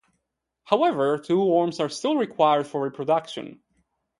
[0.63, 3.59] However, two worms are still required for reproduction.